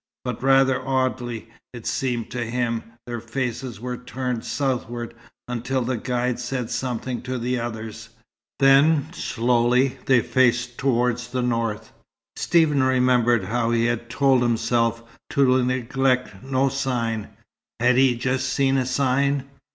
[0.25, 5.13] But rather oddly, it seemed to him, their faces were turned southward,
[5.47, 8.09] until the guide said something to the others.
[8.57, 11.91] Then, slowly, they faced towards the north.
[12.35, 17.27] Stephen remembered how he had told himself to neglect no sign.
[17.79, 19.47] Had he just seen a sign?